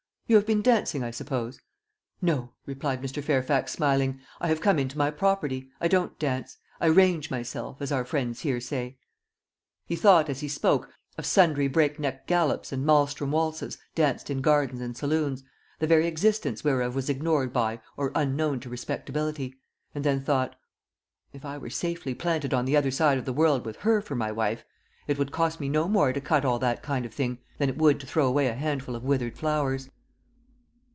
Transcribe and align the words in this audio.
"You 0.27 0.37
have 0.37 0.47
been 0.47 0.61
dancing, 0.61 1.03
I 1.03 1.11
suppose?" 1.11 1.59
"No," 2.21 2.53
replied 2.65 3.01
Mr. 3.01 3.21
Fairfax, 3.21 3.73
smiling; 3.73 4.21
"I 4.39 4.47
have 4.47 4.61
come 4.61 4.79
into 4.79 4.97
my 4.97 5.11
property. 5.11 5.69
I 5.81 5.89
don't 5.89 6.17
dance. 6.19 6.55
'I 6.79 6.85
range 6.85 7.29
myself,' 7.29 7.81
as 7.81 7.91
our 7.91 8.05
friends 8.05 8.39
here 8.39 8.61
say." 8.61 8.97
He 9.87 9.97
thought, 9.97 10.29
as 10.29 10.39
he 10.39 10.47
spoke, 10.47 10.89
of 11.17 11.25
sundry 11.25 11.67
breakneck 11.67 12.27
gallops 12.27 12.71
and 12.71 12.85
mahlstrom 12.85 13.31
waltzes 13.31 13.77
danced 13.93 14.29
in 14.29 14.39
gardens 14.39 14.79
and 14.79 14.95
saloons, 14.95 15.43
the 15.79 15.85
very 15.87 16.07
existence 16.07 16.63
whereof 16.63 16.95
was 16.95 17.09
ignored 17.09 17.51
by 17.51 17.81
or 17.97 18.13
unknown 18.15 18.61
to 18.61 18.69
respectability; 18.69 19.53
and 19.93 20.05
then 20.05 20.21
thought, 20.23 20.55
"If 21.33 21.43
I 21.43 21.57
were 21.57 21.69
safely 21.69 22.13
planted 22.15 22.53
on 22.53 22.63
the 22.63 22.77
other 22.77 22.89
side 22.91 23.17
of 23.17 23.25
the 23.25 23.33
world 23.33 23.65
with 23.65 23.75
her 23.79 23.99
for 23.99 24.15
my 24.15 24.31
wife, 24.31 24.63
it 25.09 25.17
would 25.17 25.33
cost 25.33 25.59
me 25.59 25.67
no 25.67 25.89
more 25.89 26.13
to 26.13 26.21
cut 26.21 26.45
all 26.45 26.59
that 26.59 26.81
kind 26.81 27.05
of 27.05 27.13
thing 27.13 27.39
than 27.57 27.67
it 27.67 27.77
would 27.77 27.99
to 27.99 28.07
throw 28.07 28.25
away 28.27 28.47
a 28.47 28.55
handful 28.55 28.95
of 28.95 29.03
withered 29.03 29.37
flowers." 29.37 29.89